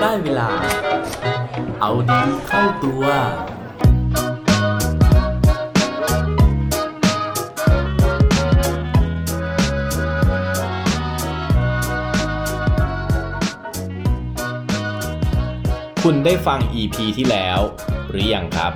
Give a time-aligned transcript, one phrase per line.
[0.00, 0.50] ได้เวลา
[1.80, 3.04] เอาดีเข้าตัว
[16.02, 17.60] คุณได้ฟัง EP ที่แล้ว
[18.10, 18.72] หรือยังครับ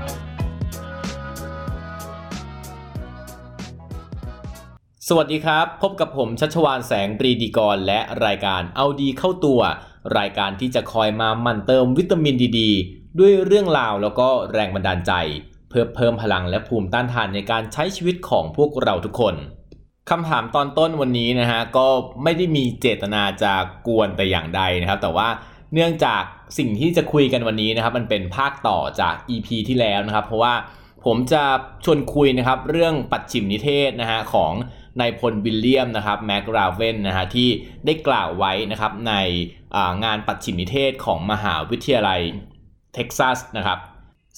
[5.08, 9.60] สวัสดีครับ พบกับผมชัชวานแสงปรีดีกร และรายการเอาดีเข้าตัว
[10.18, 12.60] รายการที่จะคอยมามั่นเติมวิตามินดีด
[13.18, 15.12] ด้วยเรื่องราวแล้วก็แรงบันดาลใจ
[15.68, 19.34] เพื่อเพิ่มพลังและภูมิต้านทานในการใช้ชีวิตของพวกเราทุกคน
[20.10, 21.86] คำถามตอนต้นวันนี้นะฮะก็
[22.22, 23.52] ไม่ได้มีเจตนาจะ
[23.86, 25.28] กวนแต่อย่างใดนะครับ แต่ว่า
[25.74, 26.22] เนื่องจาก
[26.58, 30.54] สิ่งที่จะคุยกันวันนี้นะครับมันเป็นภาคต่อจาก EP ที่แล้วนะครับ เพราะว่า
[31.04, 31.44] ผมจะ
[31.84, 34.52] ชวนคุยนะครับเรื่องปัจฉิมนิเทศนะฮะของ
[35.00, 37.48] นายพลวิลเลียมนะครับแมกราเวนนะฮะที่
[37.86, 39.14] ได้กล่าวไว้นะครับใน
[40.04, 42.20] งานปัจฉิมนิเทศของมหาวิทยาลัย
[42.94, 43.78] เท็กซัสนะครับ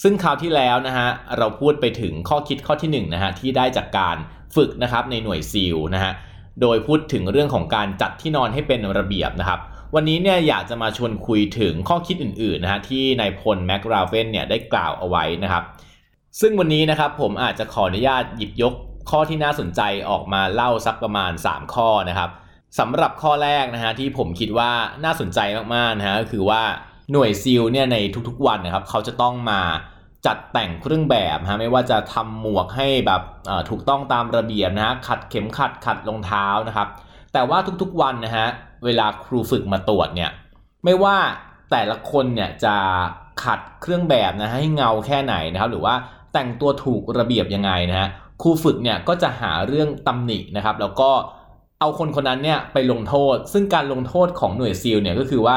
[0.03, 4.17] ซึ่งคราวที่แล้วนะฮะเราพูดไปถึงข้อคิดข้อที่1นนะฮะที่ได้จากการ
[4.56, 6.12] ฝึกนะครับในหน่วยซีลนะฮะ
[6.61, 9.61] โดยพูดถึงเรื่องของการจัดที่นอนให้เป็นระเบียบนะครับ
[9.95, 15.65] วันนี้เนี่ยอยากจะมาชวนคุยถึงข้อคิดอื่นๆนะฮะที่นายพลแมกราเวนเนี่ยได้กล่าวเอาไว้นะครับ
[16.41, 18.75] ซึ่งวันนี้นะครับผมอาจจะขออนุญาตหยิบยก
[19.10, 22.30] ข้อที่น่าสนใจออกมาเล่าสักประมาณ 3 ข้อนะครับ
[22.78, 24.70] สำหรับข้อแรกนะฮะที่ผมคิดว่า
[25.05, 25.38] น่าสนใจ
[25.74, 26.62] มากๆนะฮะก็คือว่า
[27.12, 27.97] หน่วยซีลเนี่ยใน
[28.28, 29.60] ทุกๆวันนะครับเขาจะต้องมา
[30.27, 33.22] จัดแต่งเครื่องแบบฮะไม่ว่าจะทำหมวกให้แบบ
[33.70, 36.88] ถูกต้องตามระเบียบนะฮะขัดเข็มขัดขัดรองเท้านะครับ
[37.32, 38.47] แต่ว่าทุกๆวันนะฮะ
[38.84, 40.30] เวลาครูฝึกมาตรวจเนี่ย
[40.84, 41.16] ไม่ว่า
[41.70, 42.77] แต่ละคนเนี่ยจะ
[43.44, 45.94] ขัดเครื่องแบบนะฮะให้เงาแค่ไหนนะครับ หรือว่า
[46.32, 48.08] แต่งตัวถูกระเบียบยังไงนะฮะ
[48.45, 51.11] ครูฝึกเนี่ยก็จะหาเรื่องตำหนินะครับ แล้วก็
[51.81, 55.56] เอาคนคนนั้นเนี่ยไปลงโทษ ซึ่งการลงโทษของหน่วยซีลเนี่ยก็คือว่า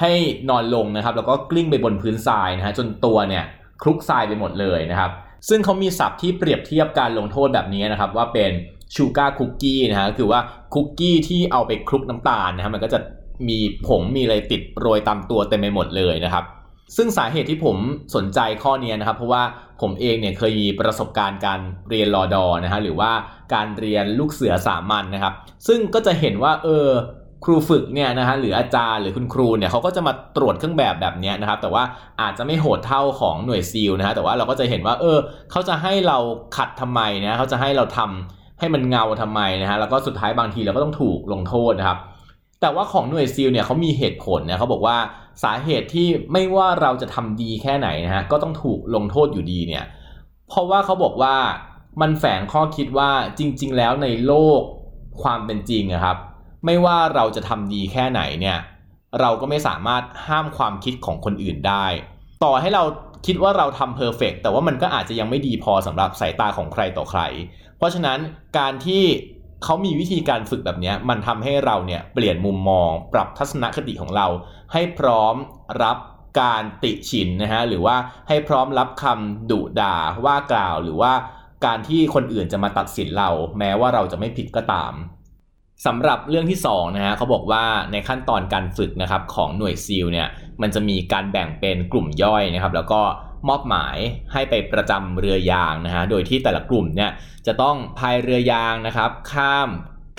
[0.00, 0.12] ให้
[0.50, 3.44] นอนลงนะครับ แล้วก็กลิ้งไปบนพื้นทรายนะฮะจนตัวเนี่ย
[3.82, 5.10] คลุกทรายไปหมดเลยนะครับ
[5.48, 8.50] ซึ่งเขามีศัพท์ที่เปรียบเทียบการลงโทษแบบนี้นะครับ ว่าเป็น
[8.94, 10.40] sugar cookie นะฮะคือว่า
[10.74, 12.98] คุกกี้ที่เอาไปคลุกน้ำตาลนะฮะมันก็จะ
[13.48, 16.44] มีผงมีอะไรติดโรยตามตัวเต็มไปหมดเลยนะครับ
[16.96, 17.76] ซึ่งสาเหตุที่ผม
[18.14, 19.42] สนใจข้อนี้นะครับ เพราะว่า
[19.80, 21.60] ผมเองเนี่ยเคยมีประสบการณ์การ
[21.90, 23.10] เรียนรอดอนะฮะหรือว่า
[23.54, 25.34] การเรียนลูกเสือสามัญนนะครับ
[25.66, 26.88] ซึ่งก็จะเห็นว่าเออ
[27.44, 31.82] ครูฝึกเนี่ยนะฮะหรืออาจารย์หรือคุณครูเนี่ยเขาก็จะมาตรวจเครื่องแบบแบบนี้นะครับ แต่ว่า
[32.20, 35.18] อาจจะไม่โหดเท่าของหน่วยซีลนะฮะแต่ว่าเราก็จะเห็นว่า เออ
[35.50, 36.18] เขาจะให้เรา
[36.56, 41.98] ขัดทำไมนะเขาจะให้เราทำให้มันเงาทำไมนะฮะแล้วก็สุดท้ายบางทีเราก็ต้องถูกลงโทษนะครับ
[42.62, 44.96] แต่ว่าของหน่วยซีลเนี่ยเขามีเหตุผลนะเขาบอกว่า
[45.42, 49.84] สาเหตุที่ไม่ว่าเราจะทำดีแค่ไหนนะฮะก็ต้องถูกลงโทษอยู่ดีเนี่ย
[50.48, 51.36] เพราะว่าเขาบอกว่า
[52.00, 54.60] มันแฝงข้อคิดว่าจริง ๆ แล้วในโลก
[55.22, 56.16] ความเป็นจริงนะครับ
[56.66, 58.58] ไม่ว่าเราจะทำดีแค่ไหนเนี่ย
[59.20, 61.86] เราก็ไม่สามารถห้ามความคิดของคนอื่นได้
[62.44, 62.84] ต่อให้เรา
[63.26, 67.22] คิดว่าเราทำเพอร์เฟกแต่ว่ามันก็อาจจะยังไม่ดีพอสำหรับสายตาของใครต่อใคร
[67.76, 68.18] เพราะฉะนั้น
[68.58, 69.04] การที่
[69.64, 74.26] เขามีวิธีการฝึกแบบนี้มันทำให้เราเนี่ยเปลี่ยนมุมมอง ปรับทัศนคติของเรา
[74.72, 75.34] ให้พร้อม
[75.82, 75.98] รับ
[76.40, 77.96] การติฉินนะฮะหรือว่า
[78.28, 81.12] ให้พร้อมรับคำดุด่าว่ากล่าว หรือว่า
[81.64, 84.92] การที่คนอื่นจะมาตัดสินเรา แม้ว่าเราจะไม่ผิดก็ตาม
[85.86, 90.28] สำหรับเรื่องที่2นะฮะเขาบอกว่าในขั้นตอนการฝึกนะครับของหน่วยซีลเนี่ย
[90.62, 93.00] มันจะมีการแบ่งเป็นกลุ่มย่อยนะครับ แล้วก็
[93.48, 93.96] มอบหมาย
[94.32, 97.10] ให้ไปประจำเรือยางนะฮะ โดยที่แต่ละกลุ่มเนี่ย
[97.46, 99.68] จะต้องพายเรือยางนะครับ ข้าม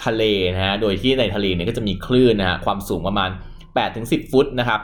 [0.05, 0.23] ทะเล
[0.55, 3.29] นะฮะ โดยที่ในทะเลเนี่ยก็จะมีคลื่นนะฮะความสูงประมาณ
[3.81, 4.81] 8-10 ฟุตนะครับ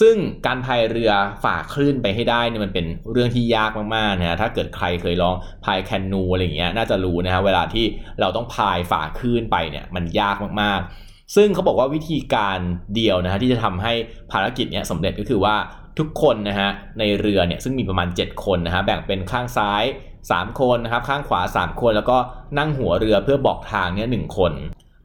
[0.00, 1.12] ซึ่งการพายเรือ
[1.44, 5.34] ฝ่าคลื่นไปให้ได้เนี่ยมันเป็นเรื่องที่ยากมากๆนะฮะ ถ้าเกิดใครเคยลอง
[5.64, 7.84] พายแคนูอะไรอย่างเงี้ยน่าจะรู้นะฮะเวลาที่
[8.20, 12.58] เราต้องพายฝ่าคลื่นไปเนี่ยมันยากมากๆ ซึ่งเขาบอกว่าวิธีการ
[12.94, 13.92] เดียวนะฮะที่จะทำให้
[14.32, 15.56] ภารกิจนี้สำเร็จก็คือว่า
[15.98, 19.84] ทุกคนนะฮะในเรือเนี่ยซึ่งมีประมาณ 7 คนนะฮะแบ่งเป็นข้างซ้าย
[20.22, 22.16] 3 คนนะครับข้างขวา 3 คน แล้วก็
[22.58, 24.52] นั่งหัวเรือเพื่อบอกทางเนี่ยหคน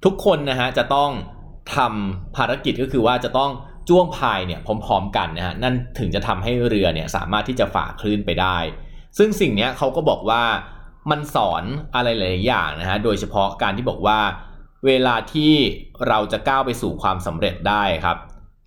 [0.06, 1.12] ทุกคนนะฮะจะต้อง
[1.76, 3.52] ทำภารกิจก็คือว่าจะต้อง
[3.90, 8.58] จ้วงพายเนี่ยพร้อมๆกันนะฮะนั่นถึงจะทำให้เรือเนี่ยสามารถที่จะฝ่าคลื่นไปได้
[9.18, 10.44] ซึ่งสิ่งนี้เขาก็บอกว่า
[11.12, 11.64] มันสอน
[11.96, 14.20] อะไรหลายอย่างนะฮะโดยเฉพาะการที่บอกว่า
[14.86, 15.54] เวลาที่
[16.08, 18.18] เราจะก้าวไปสู่ความสำเร็จได้ครับ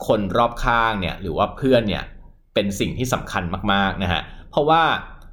[0.06, 2.04] คนรอบข้างเนี่ยหรือว่าเพื่อนเนี่ย
[2.54, 3.42] เป็นสิ่งที่สำคัญ
[3.72, 4.82] มากๆนะฮะเพราะว่า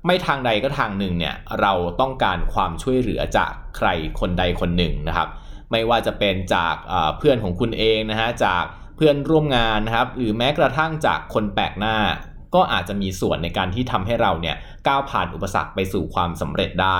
[0.05, 3.87] ไม่ทางใดก็ทางหนึ่งเนี่ยเราต้องการความช่วยเหลือจากใคร
[4.19, 5.27] คนใดคนหนึ่งนะครับ
[5.71, 6.75] ไม่ว่าจะเป็นจาก
[7.17, 8.63] เพื่อนของคุณเองนะฮะจาก
[8.95, 11.97] เพื่อนร่วมงานนะครับ หรือแม้กระทั่งจากคนแปลกหน้า
[12.55, 14.55] ก็อาจจะมีส่วนในการที่ทำให้เราเนี่ย
[14.87, 16.99] ก้าวผ่านอุปสรรคไปสู่ความสำเร็จได้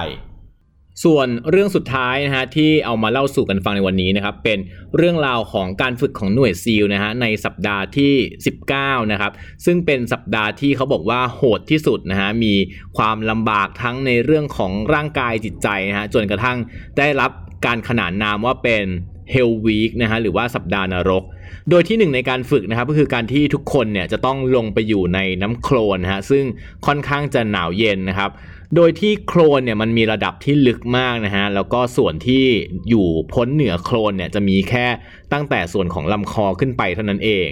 [1.04, 4.60] ส่วนเรื่องสุดท้ายนะฮะที่เอามาเล่าสู่กันฟังในวันนี้นะครับเป็น
[4.98, 8.14] เรื่องราวของการฝึกของหน่วยซีลนะฮะในสัปดาห์ที่
[8.62, 9.32] 19นะครับ
[9.66, 12.54] ซึ่งเป็นสัปดาห์ที่เขาบอกว่าโหดที่สุดนะฮะมี
[12.98, 16.58] ความลำบากทั้งในเรื่องของร่างกายจิตใจนะฮะจนกระทั่ง
[16.98, 17.32] ได้รับ
[17.66, 18.86] การขนานนามว่าเป็น
[19.34, 21.24] Hell Week นะฮะหรือว่าสัปดาห์นรก
[21.70, 26.44] โดยที่หนึ่งในการฝึกนะครับก็คือการที่ทุกคนเนี่ยจะต้องลงไปอยู่ในน้ำโคลนนะฮะซึ่ง
[26.86, 28.32] ค่อนข้างจะหนาวเย็นนะครับ
[28.76, 32.44] โดยที่โคลนเนี่ยมันมีระดับที่ลึกมากนะฮะ แล้วก็ส่วนที่
[32.90, 34.86] อยู่พ้นเหนือโคลนเนี่ยจะมีแค่
[35.34, 37.50] ตั้งแต่ส่วนของลำคอขึ้นไปเท่านั้นเอง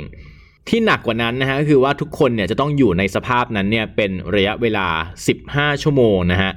[0.68, 4.88] ที่หนักกว่านั้นนะฮะก็คือว่าทุกคนเนี่ยจะต้องอยู่ในสภาพนั้นเนี่ยเป็นระยะเวลา
[5.36, 6.52] 15 ชั่วโมงนะฮะ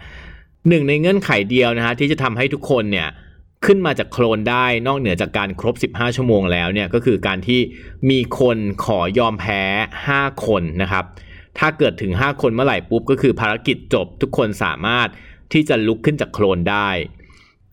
[0.69, 3.09] หนึ่งในเงื่อนไขเดียวนะฮะที่จะทำให้ทุกคนเนี่ย
[3.67, 7.61] ขึ้นมาจากโคลนได้นอกเหนือจากการครบ 15 ชั่วโมงแล้วเนี่ยก็คือการที่
[8.11, 9.63] มีคนขอยอมแพ้
[10.07, 11.05] 5 คนนะครับ
[11.59, 15.09] ถ้าเกิดถึง 5 คนเมื่อไหร่ปุ๊บก็คือภารกิจจบทุกคนสามารถ
[15.53, 16.89] ที่จะลุกขึ้นจากโคลนได้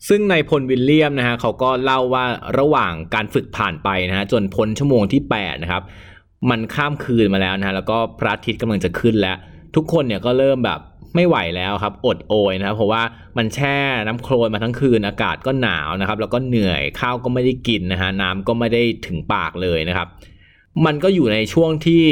[0.08, 2.26] ซึ่งในพลวิลเลียมนะฮะเขาก็เล่าว่า
[2.60, 5.84] ระหว่างการฝึกผ่านไปนะฮะจนพ้นชั่วโมงที่8นะครับ
[6.50, 9.38] มันข้ามคืนมาแล้วนะฮะแล้วก็พระอาทิตย์กำลังจะขึ้นแล้ว
[9.76, 10.80] ทุกคนเนี่ยก็เริ่มแบบ
[11.16, 13.02] ไม่ไหวแล้วครับอดโอยนะครับเพราะว่า
[13.38, 13.78] มันแช่
[14.08, 20.08] น้ำโคลนมาทั้งคืนอากาศก็หนาวนะครับ แล้วก็เหนื่อยข้าวก็ไม่ได้กินนะฮะน้ำก็ไม่ได้ถึงปากเลยนะครับ
[20.86, 22.06] มันก็อยู่ในช่วงที่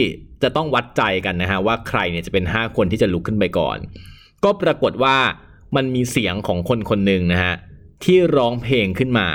[0.43, 3.77] จะต้องวัดใจกันนะฮะว่าใครเนี่ยจะเป็น 5 คนที่จะลุกขึ้นไปก่อน
[4.43, 5.17] ก็ปรากฏว่า
[5.75, 7.53] มันมีเสียงของคนคนหนึ่งนะฮะ
[8.03, 9.29] ที่ร้องเพลงขึ้นมา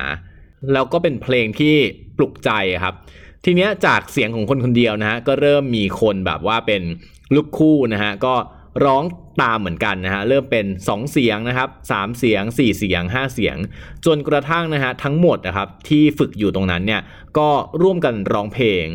[0.73, 1.75] แล้วก็เป็นเพลงที่
[2.17, 2.51] ปลุกใจ
[2.85, 2.95] ครับ
[3.45, 6.83] ทีเนี้ยจากเสียงของคนคนเดียวนะฮะก็เริ่มมีคนแบบว่าเป็น
[7.35, 8.35] ลูกคู่นะฮะก็
[8.85, 9.03] ร้อง
[9.43, 13.57] ตามเหมือนกันนะฮะเริ่มเป็น 2 เสียงนะครับ3เสียง 4 เสียง 5 เสียง
[14.07, 17.01] จนกระทั่งนะฮะทั้งหมดนะครับที่ฝึกอยู่ตรงนั้นเนี่ย
[17.39, 17.49] ก็
[17.83, 18.87] ร่วมกันร้องเพลง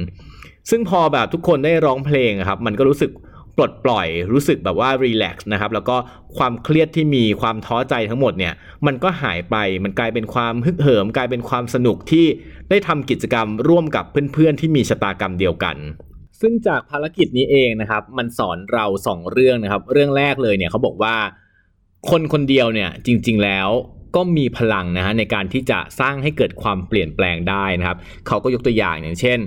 [0.69, 3.11] ซึ่งพอแบบทุกคนได้ร้องเพลงครับมันก็รู้สึก
[3.57, 5.95] ปลดปล่อยรู้สึกแบบว่ารีแลกซ์นะครับแล้วก็
[6.37, 8.53] ความเครียดที่มีความท้อใจทั้งหมดเนี่ย
[8.85, 12.25] มันก็หายไปมันกลายเป็นความฮึกเหิม กลายเป็นความสนุกที่
[12.69, 15.75] ได้ทำกิจกรรมร่วมกับเพื่อนๆ ที่มีชะตากรรมเดียวกัน
[16.41, 21.15] ซึ่งจากภารกิจนี้เองนะครับมันสอนเราสองเรื่องนะครับ เรื่องแรกเลยเนี่ยเขาบอกว่า
[22.09, 23.69] คนคนเดียวเนี่ยจริง ๆแล้ว
[24.15, 27.97] ก็มีพลังนะฮะในการที่จะสร้างให้เกิดความเปลี่ยนแปลงได้นะครับ
[28.27, 29.39] เขาก็ยกตัวอย่างอย่างเช่น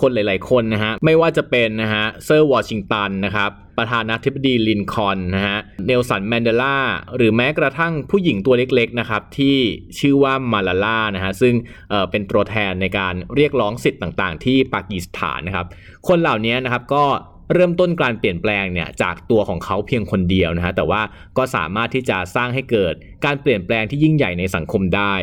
[0.00, 6.78] คนหลาย ๆ คนนะฮะไม่ว่าจะเป็นนะฮะจอร์จ วอชิงตันนะครับประธานาธิบดีลินคอล์นนะฮะเนลสันแมนเดลา
[7.16, 9.56] หรือแม้กระทั่งผู้หญิงตัวเล็ก ๆ นะครับ ที่
[9.98, 11.54] ชื่อว่ามาลาล่านะฮะซึ่ง
[11.90, 15.66] เป็นตัวแทนในการเรียกร้องสิทธิ์ต่าง ๆ ที่ปากีสถานนะครับ
[16.08, 17.04] คนเหล่านี้นะครับก็
[17.52, 21.00] เริ่มต้นการเปลี่ยนแปลงเนี่ยจากตัวของเขาเพียงคนเดียวนะฮะแต่ว่า
[21.38, 22.94] ก็สามารถที่จะสร้างให้เกิด
[23.24, 25.14] การเปลี่ยนแปลงที่ยิ่งใหญ่ในสังคมได้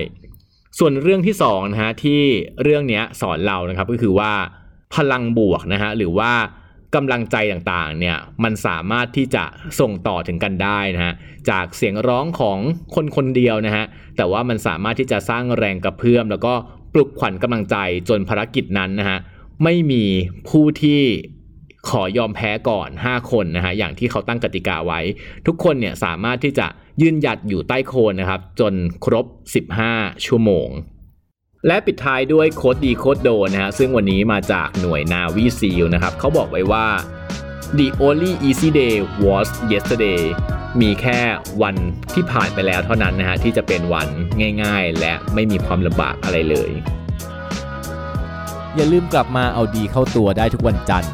[0.80, 2.22] ส่วนเรื่องที่2นะฮะที่
[2.64, 4.32] เรื่องนี้สอนเรานะครับก็คือว่า
[4.96, 6.32] พลังบวกนะฮะหรือว่า
[6.96, 9.44] กำลังใจต่างๆเนี่ยมันสามารถที่จะ
[9.80, 11.14] ส่งต่อถึงกันได้นะฮะ
[11.50, 12.60] จากเสียงร้องของ
[12.96, 13.86] คนคนเดียวนะฮะ
[14.18, 16.54] แต่ว่ามันสามารถที่จะสร้างแรงกระเพื่อม แล้วก็
[16.94, 17.76] ปลุกขวัญกำลังใจ
[18.10, 19.18] จนภารกิจนั้นนะฮะ
[19.64, 20.04] ไม่มี
[20.50, 21.02] ผู้ที่
[21.90, 25.00] ขอยอมแพ้ก่อน 5 คนนะฮะอย่างที่เขาตั้งกติกาไว้
[25.48, 26.68] ทุกคนเนี่ยสามารถที่จะ
[27.02, 28.74] ยืนหยัดอยู่ใต้โคลนนะครับ จน
[29.06, 29.26] ครบ
[29.78, 30.70] 15 ชั่วโมง
[31.68, 36.88] และปิดท้ายด้วย quote ดี quote โดนะฮะซึ่งวันนี้มาจากหน่วย Navy SEAL นะครับเขาบอกไว้ว่า
[37.78, 38.96] the only easy day
[39.26, 40.22] was yesterday
[40.82, 41.20] มีแค่
[41.62, 41.76] วัน
[42.14, 44.08] ที่ผ่านไปแล้วเท่านั้นนะฮะที่จะเป็นวัน
[44.64, 46.72] ง่าย ๆ และไม่มีความลำบากอะไรเลย
[48.76, 51.14] อย่าลืมกลับมาเอาดีเข้าตัวได้ทุกวันจันทร์